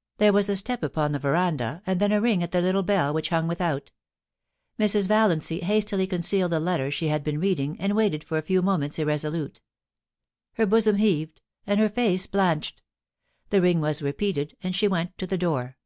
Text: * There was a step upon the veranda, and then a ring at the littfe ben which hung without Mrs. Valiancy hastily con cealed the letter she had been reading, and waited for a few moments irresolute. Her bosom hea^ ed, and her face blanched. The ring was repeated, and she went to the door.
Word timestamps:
* 0.00 0.18
There 0.18 0.32
was 0.32 0.48
a 0.50 0.56
step 0.56 0.82
upon 0.82 1.12
the 1.12 1.20
veranda, 1.20 1.82
and 1.86 2.00
then 2.00 2.10
a 2.10 2.20
ring 2.20 2.42
at 2.42 2.50
the 2.50 2.58
littfe 2.60 2.84
ben 2.86 3.14
which 3.14 3.28
hung 3.28 3.46
without 3.46 3.92
Mrs. 4.76 5.06
Valiancy 5.06 5.60
hastily 5.60 6.04
con 6.08 6.18
cealed 6.18 6.50
the 6.50 6.58
letter 6.58 6.90
she 6.90 7.06
had 7.06 7.22
been 7.22 7.38
reading, 7.38 7.78
and 7.78 7.94
waited 7.94 8.24
for 8.24 8.38
a 8.38 8.42
few 8.42 8.60
moments 8.60 8.98
irresolute. 8.98 9.60
Her 10.54 10.66
bosom 10.66 10.96
hea^ 10.96 11.22
ed, 11.28 11.40
and 11.64 11.78
her 11.78 11.88
face 11.88 12.26
blanched. 12.26 12.82
The 13.50 13.62
ring 13.62 13.80
was 13.80 14.02
repeated, 14.02 14.56
and 14.64 14.74
she 14.74 14.88
went 14.88 15.16
to 15.18 15.28
the 15.28 15.38
door. 15.38 15.76